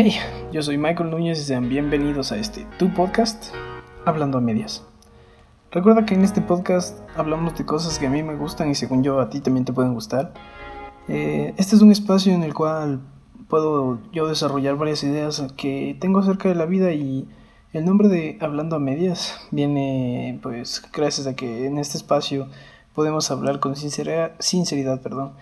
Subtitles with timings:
[0.00, 0.14] Hey,
[0.52, 3.46] yo soy Michael Núñez y sean bienvenidos a este tu podcast,
[4.04, 4.84] Hablando a Medias.
[5.72, 9.02] Recuerda que en este podcast hablamos de cosas que a mí me gustan y según
[9.02, 10.34] yo a ti también te pueden gustar.
[11.08, 13.00] Eh, este es un espacio en el cual
[13.48, 17.26] puedo yo desarrollar varias ideas que tengo acerca de la vida y
[17.72, 22.46] el nombre de Hablando a Medias viene pues gracias a que en este espacio
[22.94, 25.32] podemos hablar con sinceridad, sinceridad perdón,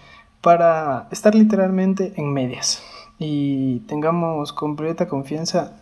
[0.41, 2.83] para estar literalmente en medias
[3.19, 5.77] y tengamos completa confianza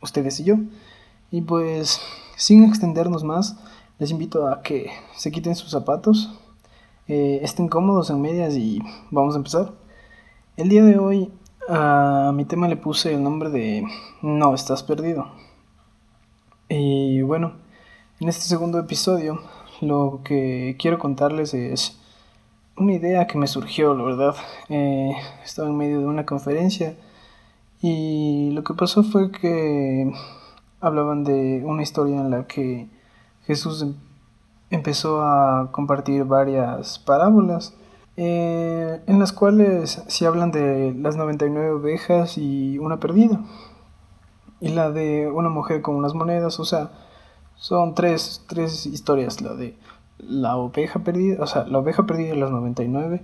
[0.00, 0.56] ustedes y yo.
[1.30, 2.00] Y pues
[2.36, 3.56] sin extendernos más,
[3.98, 6.38] les invito a que se quiten sus zapatos,
[7.06, 9.72] eh, estén cómodos en medias y vamos a empezar.
[10.56, 11.30] El día de hoy
[11.68, 13.84] a mi tema le puse el nombre de
[14.22, 15.28] No estás perdido.
[16.68, 17.52] Y bueno,
[18.20, 19.40] en este segundo episodio
[19.80, 21.99] lo que quiero contarles es
[22.76, 24.34] una idea que me surgió, la verdad.
[24.68, 25.12] Eh,
[25.44, 26.96] estaba en medio de una conferencia
[27.80, 30.12] y lo que pasó fue que
[30.80, 32.88] hablaban de una historia en la que
[33.46, 33.94] Jesús em-,
[34.70, 37.74] empezó a compartir varias parábolas
[38.16, 43.40] eh, en las cuales se hablan de las 99 ovejas y una perdida
[44.60, 46.90] y la de una mujer con unas monedas, o sea,
[47.56, 49.76] son tres, tres historias, la de
[50.28, 53.22] la oveja perdida, o sea, la oveja perdida de las 99,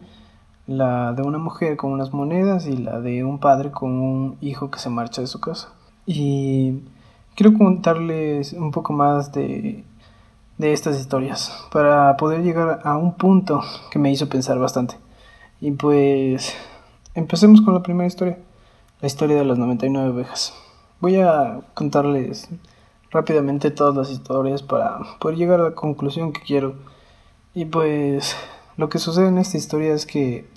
[0.66, 4.70] la de una mujer con unas monedas y la de un padre con un hijo
[4.70, 5.68] que se marcha de su casa.
[6.06, 6.82] Y
[7.34, 9.84] quiero contarles un poco más de,
[10.58, 14.96] de estas historias para poder llegar a un punto que me hizo pensar bastante.
[15.60, 16.54] Y pues
[17.14, 18.38] empecemos con la primera historia,
[19.00, 20.54] la historia de las 99 ovejas.
[21.00, 22.48] Voy a contarles
[23.10, 26.74] rápidamente todas las historias para poder llegar a la conclusión que quiero.
[27.54, 28.36] Y pues
[28.76, 30.48] lo que sucede en esta historia es que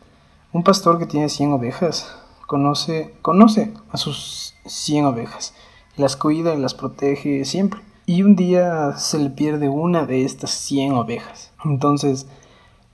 [0.51, 2.15] un pastor que tiene 100 ovejas
[2.47, 5.53] conoce, conoce a sus 100 ovejas,
[5.95, 7.81] las cuida y las protege siempre.
[8.05, 11.51] Y un día se le pierde una de estas 100 ovejas.
[11.63, 12.27] Entonces,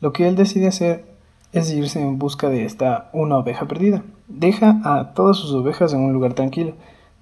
[0.01, 1.15] lo que él decide hacer
[1.53, 4.03] es irse en busca de esta una oveja perdida.
[4.27, 6.73] Deja a todas sus ovejas en un lugar tranquilo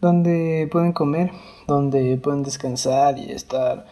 [0.03, 1.31] donde pueden comer,
[1.65, 3.85] donde pueden descansar y estar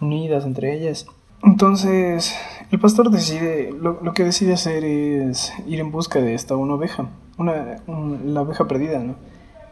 [0.00, 1.06] unidas entre ellas.
[1.42, 2.34] Entonces,
[2.70, 7.08] el pastor decide, lo, que decide hacer es ir en busca de esta una oveja,
[7.36, 7.82] una,
[8.24, 9.16] la oveja perdida, ¿no?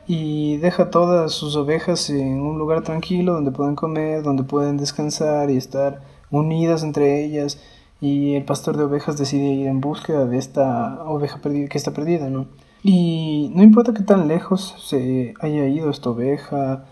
[0.07, 5.51] Y deja todas sus ovejas en un lugar tranquilo donde pueden comer, donde pueden descansar
[5.51, 7.59] y estar unidas entre ellas.
[8.01, 11.93] Y el pastor de ovejas decide ir en busca de esta oveja perdida, que está
[11.93, 12.47] perdida, ¿no?
[12.87, 16.85] Y no importa qué tan lejos se haya ido esta oveja,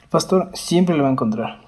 [0.00, 1.58] el pastor siempre la va a encontrar.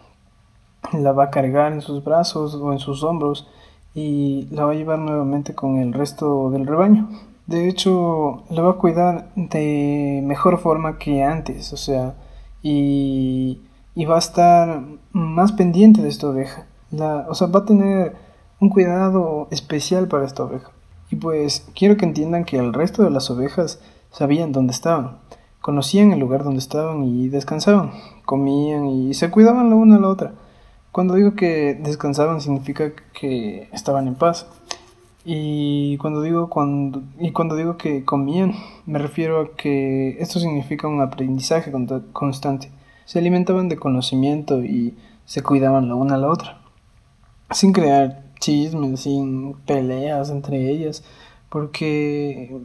[0.93, 3.49] La va a cargar en sus brazos o en sus hombros
[3.93, 7.09] y la va a llevar nuevamente con el resto del rebaño.
[7.49, 12.15] De hecho, la va a cuidar de mejor forma que antes, o sea,
[12.63, 13.61] y,
[13.97, 14.83] y va a estar
[15.13, 16.67] más pendiente de esta oveja.
[16.93, 18.15] La, o sea, va a tener
[18.61, 20.71] un cuidado especial para esta oveja.
[21.11, 25.19] Y pues quiero que entiendan que el resto de las ovejas sabían dónde estaban,
[25.61, 27.93] conocían el lugar donde estaban y descansaban,
[28.25, 30.35] comían y se cuidaban la una a la otra.
[30.93, 34.47] Cuando digo que descansaban significa que estaban en paz.
[35.25, 38.53] Y cuando digo cuando y cuando digo que comían,
[38.87, 41.73] me refiero a que esto significa un aprendizaje
[42.13, 42.71] constante.
[43.07, 46.59] Se alimentaban de conocimiento y se cuidaban la una a la otra,
[47.51, 51.03] sin crear chismes, sin peleas entre ellas,
[51.49, 52.61] porque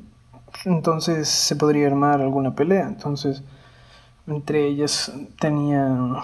[0.66, 2.88] entonces se podría armar alguna pelea.
[2.88, 3.44] Entonces,
[4.28, 6.18] entre ellas tenían,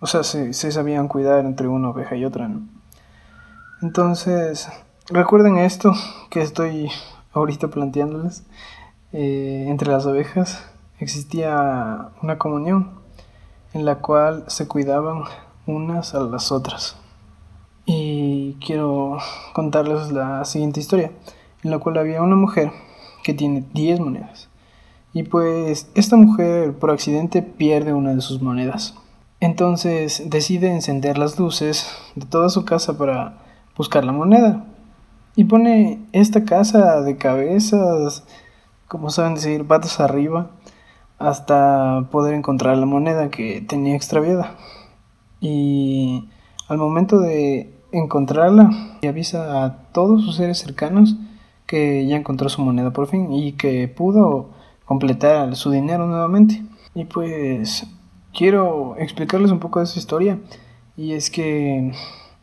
[0.00, 2.50] o sea, se, sabían cuidar entre una oveja y otra.
[3.80, 4.68] Entonces,
[5.08, 5.92] recuerden esto
[6.28, 6.90] que estoy
[7.32, 8.42] ahorita planteándoles.
[9.12, 10.64] Eh, entre las ovejas
[10.98, 12.90] existía una comunión
[13.72, 15.22] en la cual se cuidaban
[15.66, 16.96] unas a las otras
[17.92, 18.19] y
[18.64, 19.18] quiero
[19.52, 21.10] contarles la siguiente historia,
[21.64, 22.70] en la cual había una mujer
[23.22, 24.48] que tiene 10 monedas.
[25.12, 28.94] Y pues esta mujer por accidente pierde una de sus monedas.
[29.40, 33.38] Entonces decide encender las luces de toda su casa para
[33.76, 34.66] buscar la moneda.
[35.34, 38.24] Y pone esta casa de cabezas,
[38.86, 40.50] como saben decir, patas arriba,
[41.18, 44.56] hasta poder encontrar la moneda que tenía extraviada.
[45.40, 46.28] Y
[46.68, 48.70] al momento de encontrarla
[49.00, 51.16] y avisa a todos sus seres cercanos
[51.66, 54.50] que ya encontró su moneda por fin y que pudo
[54.84, 56.62] completar su dinero nuevamente.
[56.94, 57.86] Y pues
[58.32, 60.38] quiero explicarles un poco de esa historia
[60.96, 61.92] y es que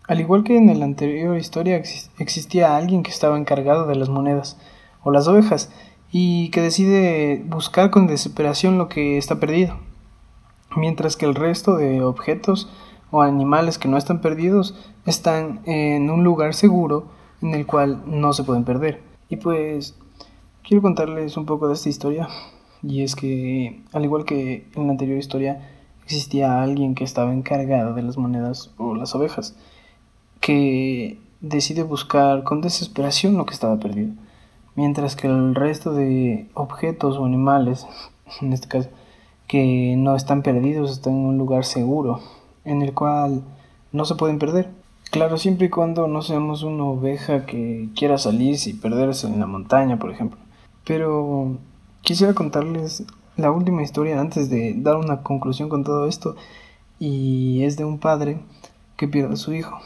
[0.08, 1.76] al igual que en la anterior historia
[2.18, 4.58] existía alguien que estaba encargado de las monedas
[5.04, 5.70] o las ovejas
[6.12, 9.78] y que decide buscar con desesperación lo que está perdido,
[10.76, 12.70] mientras que el resto de objetos
[13.12, 14.76] o animales que no están perdidos
[15.06, 17.08] están en un lugar seguro
[17.42, 19.02] en el cual no se pueden perder.
[19.30, 19.96] Y pues
[20.64, 22.28] quiero contarles un poco de esta historia
[22.84, 25.70] y es que al igual que en la anterior historia
[26.04, 29.56] existía alguien que estaba encargado de las monedas o las ovejas
[30.40, 34.14] que decide buscar con desesperación lo que estaba perdido,
[34.76, 37.86] mientras que el resto de objetos o animales,
[38.42, 38.90] en este caso,
[39.48, 42.22] que no están perdidos, están en un lugar seguro,
[42.68, 43.44] en el cual
[43.92, 44.70] no se pueden perder.
[45.10, 49.48] Claro, siempre y cuando no seamos una oveja que quiera salirse y perderse en la
[49.48, 50.40] montaña, por ejemplo.
[50.86, 51.58] Pero
[52.02, 53.06] quisiera contarles
[53.38, 56.36] la última historia antes de dar una conclusión con todo esto.
[57.00, 58.40] Y es de un padre
[58.98, 59.80] que pierde a su hijo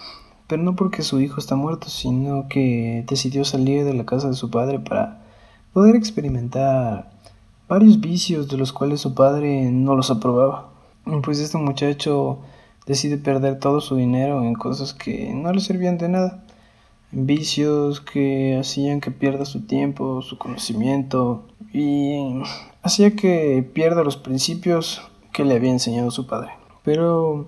[0.52, 4.34] pero no porque su hijo está muerto, sino que decidió salir de la casa de
[4.34, 5.24] su padre para
[5.72, 7.10] poder experimentar
[7.70, 10.68] varios vicios de los cuales su padre no los aprobaba.
[11.24, 12.40] Pues este muchacho
[12.86, 16.44] decide perder todo su dinero en cosas que no le servían de nada,
[17.12, 22.42] en vicios que hacían que pierda su tiempo, su conocimiento y
[22.84, 25.02] hacía que pierda los principios
[25.32, 26.52] que le había enseñado su padre.
[26.84, 27.46] Pero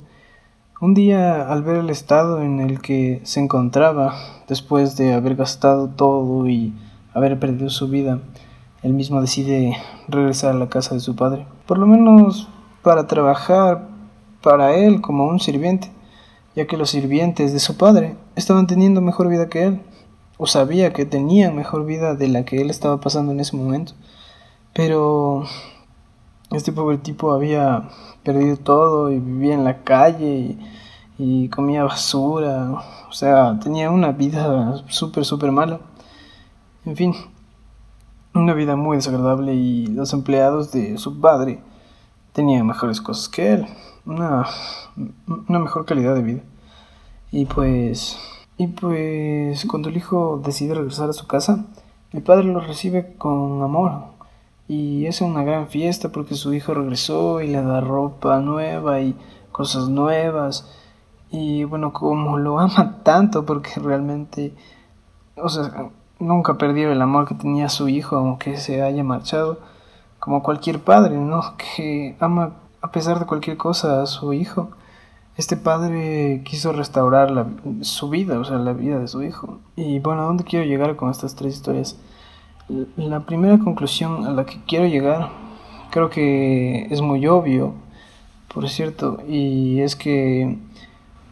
[0.79, 4.15] un día, al ver el estado en el que se encontraba,
[4.47, 6.73] después de haber gastado todo y
[7.13, 8.19] haber perdido su vida,
[8.81, 9.77] él mismo decide
[10.07, 12.49] regresar a la casa de su padre, por lo menos
[12.81, 13.92] para trabajar
[14.43, 15.89] para él como un sirviente,
[16.55, 19.81] ya que los sirvientes de su padre estaban teniendo mejor vida que él,
[20.37, 23.93] o sabía que tenían mejor vida de la que él estaba pasando en ese momento.
[24.73, 25.45] Pero
[26.51, 27.89] este pobre tipo había
[28.23, 30.57] perdido todo y vivía en la calle
[31.17, 32.71] y, comía basura.
[33.09, 35.79] O sea, tenía una vida súper, súper mala.
[36.85, 37.13] En fin,
[38.33, 41.61] una vida muy desagradable y los empleados de su padre
[42.33, 43.67] tenían mejores cosas que él.
[44.05, 44.45] Una,
[45.47, 46.41] una mejor calidad de vida.
[47.31, 48.17] Y pues,
[48.57, 51.65] y pues cuando el hijo decide regresar a su casa,
[52.11, 54.13] el padre lo recibe con amor,
[54.67, 59.15] y es una gran fiesta porque su hijo regresó y le da ropa nueva y
[59.51, 60.69] cosas nuevas.
[61.31, 64.53] Y bueno, como lo ama tanto porque realmente,
[65.35, 65.89] o sea,
[66.19, 69.59] nunca perdió el amor que tenía su hijo aunque se haya marchado,
[70.19, 71.55] como cualquier padre, ¿no?
[71.57, 72.53] Que ama
[72.83, 74.71] a pesar de cualquier cosa a su hijo.
[75.37, 77.47] Este padre quiso restaurar
[77.81, 79.59] su vida, o sea, la vida de su hijo.
[79.77, 81.97] Y bueno, ¿a dónde quiero llegar con estas tres historias?
[82.97, 85.29] La primera conclusión a la que quiero llegar
[85.91, 87.73] creo que es muy obvio,
[88.53, 90.57] por cierto, y es que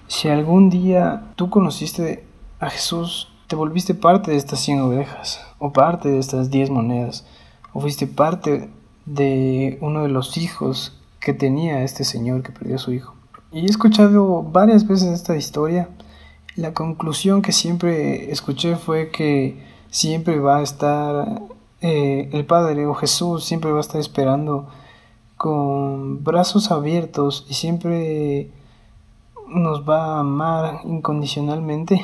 [0.08, 2.26] si algún día tú conociste
[2.60, 7.26] a Jesús, te volviste parte de estas 100 ovejas, o parte de estas 10 monedas,
[7.74, 8.70] o fuiste parte
[9.06, 13.16] de uno de los hijos que tenía este señor que perdió a su hijo.
[13.52, 15.90] Y he escuchado varias veces esta historia.
[16.56, 21.44] La conclusión que siempre escuché fue que siempre va a estar
[21.82, 24.68] eh, el Padre o Jesús, siempre va a estar esperando
[25.38, 28.52] con brazos abiertos y siempre
[29.48, 32.02] nos va a amar incondicionalmente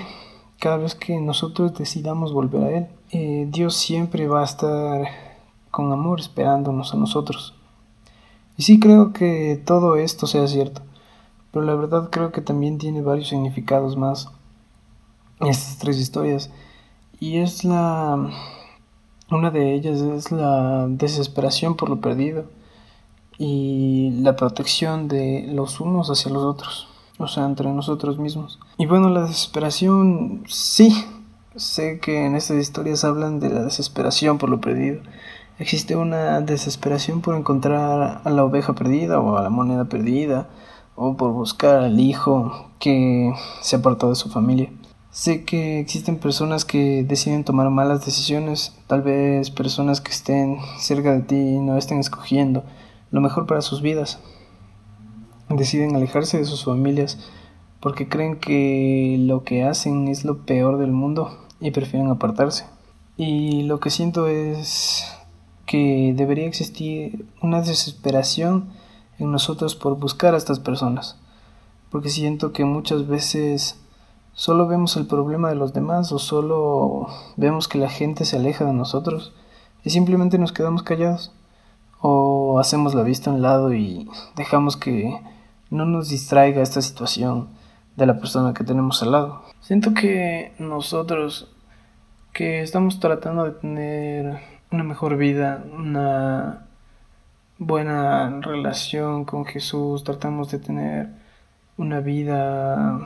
[0.60, 2.88] cada vez que nosotros decidamos volver a Él.
[3.12, 5.08] Eh, Dios siempre va a estar
[5.72, 7.56] con amor esperándonos a nosotros.
[8.57, 10.81] Y sí creo que todo esto sea cierto,
[11.52, 14.30] pero la verdad creo que también tiene varios significados más
[15.42, 16.49] estas tres historias.
[17.19, 18.30] Y es la...
[19.30, 22.45] Una de ellas es la desesperación por lo perdido
[23.37, 26.87] y la protección de los unos hacia los otros,
[27.18, 28.57] o sea, entre nosotros mismos.
[28.78, 31.06] Y bueno, la desesperación, sí,
[31.57, 35.02] sé que en estas historias hablan de la desesperación por lo perdido.
[35.59, 40.47] Existe una desesperación por encontrar a la oveja perdida o a la moneda perdida
[40.95, 44.71] o por buscar al hijo que se apartó de su familia.
[45.09, 51.11] Sé que existen personas que deciden tomar malas decisiones, tal vez personas que estén cerca
[51.14, 52.64] de ti y no estén escogiendo
[53.09, 54.19] lo mejor para sus vidas.
[55.49, 57.18] Deciden alejarse de sus familias
[57.80, 62.66] porque creen que lo que hacen es lo peor del mundo y prefieren apartarse.
[63.18, 65.17] Y lo que siento es
[65.68, 68.69] que debería existir una desesperación
[69.19, 71.19] en nosotros por buscar a estas personas,
[71.92, 73.80] porque siento que muchas veces
[74.33, 78.66] solo vemos el problema de los demás o solo vemos que la gente se aleja
[78.66, 79.33] de nosotros
[79.83, 81.33] y simplemente nos quedamos callados
[82.00, 85.19] o hacemos la vista a un lado y dejamos que
[85.69, 87.50] no nos distraiga esta situación
[87.97, 89.42] de la persona que tenemos al lado.
[89.59, 91.52] Siento que nosotros
[92.31, 96.68] que estamos tratando de tener una mejor vida, una
[97.57, 101.09] buena relación con Jesús, tratamos de tener
[101.78, 103.00] una vida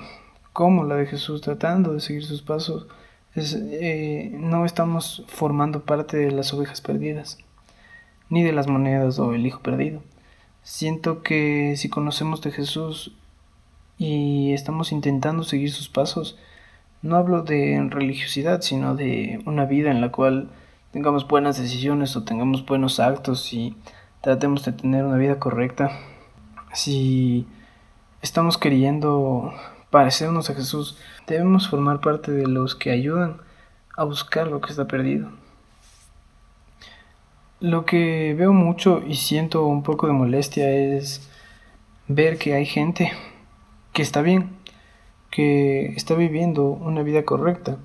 [0.54, 2.88] como la de Jesús, tratando de seguir sus pasos,
[3.36, 7.38] eh, no estamos formando parte de las ovejas perdidas,
[8.30, 10.02] ni de las monedas o el hijo perdido.
[10.64, 13.16] Siento que si conocemos de Jesús
[13.98, 16.38] y estamos intentando seguir sus pasos,
[17.02, 20.50] no hablo de religiosidad, sino de una vida en la cual
[20.92, 23.76] tengamos buenas decisiones o tengamos buenos actos y
[24.22, 25.92] tratemos de tener una vida correcta.
[26.74, 27.48] Si
[28.22, 29.54] estamos queriendo
[29.90, 33.38] parecernos a Jesús, debemos formar parte de los que ayudan
[33.96, 35.30] a buscar lo que está perdido.
[37.60, 41.30] Lo que veo mucho y siento un poco de molestia es
[42.08, 43.14] ver que hay gente
[43.94, 44.58] que está bien,
[45.30, 47.78] que está viviendo una vida correcta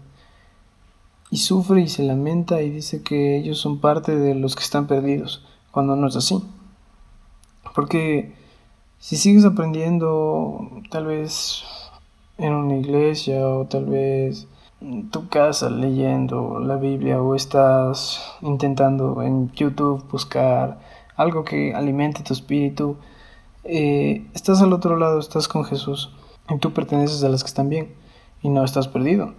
[1.30, 4.86] y sufre y se lamenta y dice que ellos son parte de los que están
[4.86, 6.42] perdidos, cuando no es así.
[7.74, 8.34] Porque
[8.98, 11.62] si sigues aprendiendo tal vez
[12.38, 14.46] en una iglesia o tal vez
[14.80, 20.78] en tu casa leyendo la Biblia o estás intentando en YouTube buscar
[21.16, 22.96] algo que alimente tu espíritu,
[23.64, 26.10] eh, estás al otro lado, estás con Jesús
[26.48, 27.94] y tú perteneces a las que están bien
[28.42, 29.34] y no estás perdido.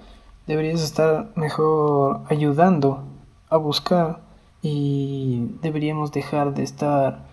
[0.47, 3.03] Deberías estar mejor ayudando
[3.49, 4.21] a buscar
[4.61, 7.25] y deberíamos dejar de estar,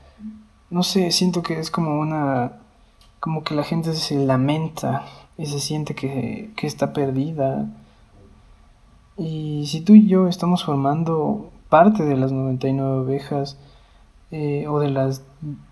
[0.69, 2.59] no sé, siento que es como una,
[3.21, 5.05] como que la gente se lamenta
[5.39, 7.71] y se siente que, que está perdida.
[9.17, 13.59] Y si tú y yo estamos formando parte de las 99 ovejas
[14.33, 15.23] eh, o de las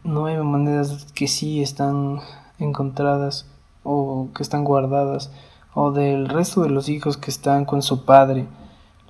[0.04, 2.20] nueve monedas que sí están
[2.60, 3.46] encontradas,
[3.84, 5.32] o que están guardadas
[5.74, 8.46] o del resto de los hijos que están con su padre.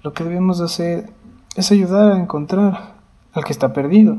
[0.02, 1.10] Lo que debemos hacer
[1.56, 2.94] es ayudar a encontrar
[3.32, 4.16] al que está perdido.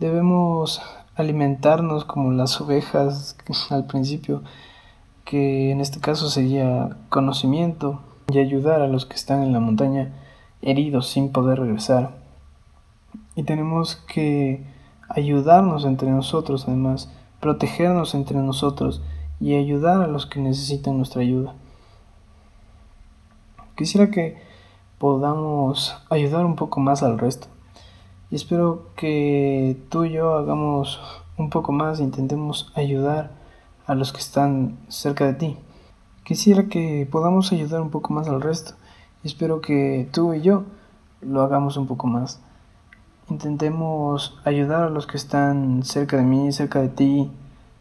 [0.00, 0.82] Debemos
[1.16, 3.36] alimentarnos como las ovejas
[3.70, 4.42] al principio,
[5.24, 8.00] que en este caso sería conocimiento
[8.30, 10.12] y ayudar a los que están en la montaña
[10.62, 12.12] heridos sin poder regresar.
[13.34, 14.64] Y tenemos que
[15.08, 19.00] ayudarnos entre nosotros, además, protegernos entre nosotros
[19.40, 21.54] y ayudar a los que necesitan nuestra ayuda.
[23.76, 24.42] Quisiera que
[24.98, 27.46] podamos ayudar un poco más al resto.
[28.30, 31.00] Y espero que tú y yo hagamos
[31.36, 33.30] un poco más e intentemos ayudar
[33.86, 35.56] a los que están cerca de ti.
[36.24, 38.74] Quisiera que podamos ayudar un poco más al resto.
[39.22, 40.64] Y espero que tú y yo
[41.20, 42.40] lo hagamos un poco más.
[43.30, 47.30] Intentemos ayudar a los que están cerca de mí, cerca de ti,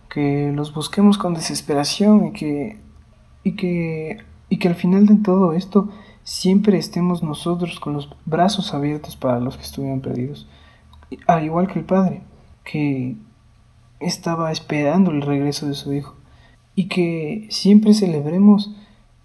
[0.09, 2.79] que los busquemos con desesperación y que,
[3.43, 4.17] y que,
[4.49, 5.89] y que al final de todo esto
[6.23, 10.47] siempre estemos nosotros con los brazos abiertos para los que estuvieron perdidos.
[11.25, 12.21] Al igual que el padre,
[12.63, 13.15] que
[13.99, 16.15] estaba esperando el regreso de su hijo.
[16.75, 18.75] Y que siempre celebremos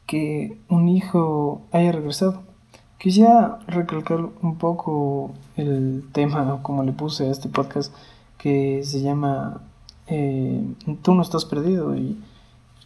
[0.06, 2.42] que un hijo haya regresado.
[2.98, 7.92] Quisiera recalcar un poco el tema, como le puse a este podcast,
[8.38, 9.60] que se llama
[10.06, 10.62] eh,
[11.02, 12.18] tú no estás perdido y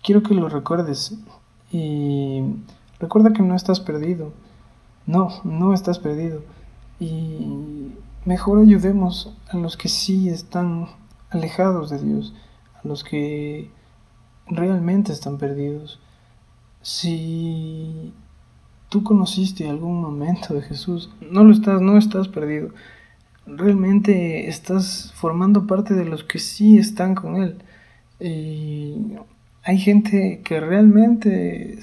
[0.03, 1.17] quiero que lo recuerdes.
[1.73, 2.43] Y
[3.01, 4.33] recuerda que no estás perdido.
[5.07, 6.43] No, no estás perdido.
[7.01, 7.93] Y
[8.25, 10.89] mejor ayudemos a los que sí están
[11.31, 12.35] alejados de Dios,
[12.83, 13.71] a los que
[14.47, 16.01] realmente están perdidos.
[16.83, 18.13] Si
[18.89, 22.71] tú conociste algún momento de Jesús, no lo estás, no estás perdido
[23.47, 27.57] realmente estás formando parte de los que sí están con él.
[28.21, 29.17] Y
[29.63, 31.79] hay gente que realmente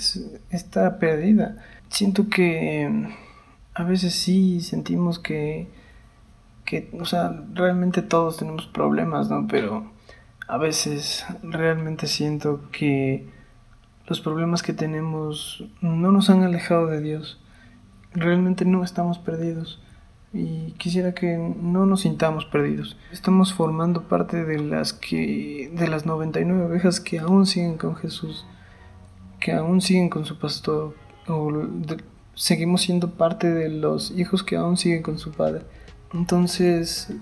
[0.50, 1.58] está perdida.
[1.89, 3.08] Siento que
[3.74, 5.67] a veces sí sentimos que,
[6.65, 9.48] que, o sea, realmente todos tenemos problemas, ¿no?
[9.48, 9.91] Pero
[10.48, 13.27] a veces realmente siento que
[14.08, 17.39] los problemas que tenemos no nos han alejado de Dios.
[18.13, 19.82] Realmente no estamos perdidos
[20.34, 22.98] y quisiera que no nos sintamos perdidos.
[23.12, 28.46] Estamos formando parte de las que de las 99 ovejas que aún siguen con Jesús,
[29.40, 30.96] que aún siguen con su pastor
[31.28, 31.52] o
[32.34, 35.62] seguimos siendo parte de los hijos que aún siguen con su padre.
[36.13, 37.13] Entonces,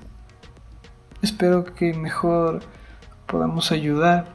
[1.21, 2.61] espero que mejor
[3.27, 4.33] podamos ayudar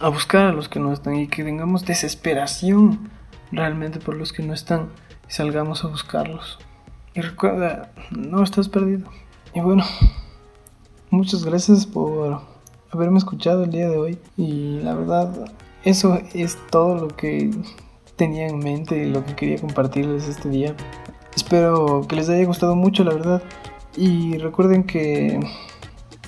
[0.00, 3.10] a buscar a los que no están y que tengamos desesperación
[3.52, 4.90] realmente por los que no están
[5.26, 6.58] y salgamos a buscarlos.
[7.16, 9.08] Y recuerda, no estás perdido.
[9.54, 9.84] Y bueno,
[11.08, 12.42] muchas gracias por
[12.90, 14.18] haberme escuchado el día de hoy.
[14.36, 15.50] Y la verdad,
[15.82, 17.50] eso es todo lo que
[18.16, 20.76] tenía en mente y lo que quería compartirles este día.
[21.34, 23.42] Espero que les haya gustado mucho, la verdad.
[23.96, 25.40] Y recuerden que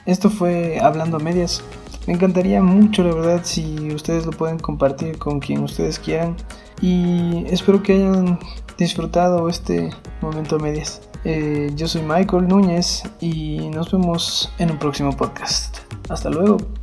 [0.06, 1.62] esto fue Hablando a Medias.
[2.06, 6.34] Me encantaría mucho, la verdad, si ustedes lo pueden compartir con quien ustedes quieran.
[6.80, 8.38] Y espero que hayan
[8.76, 11.02] disfrutado este momento a medias.
[11.24, 15.78] Eh, yo soy Michael Núñez y nos vemos en un próximo podcast.
[16.08, 16.77] Hasta luego.